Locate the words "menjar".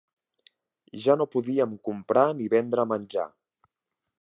2.95-3.29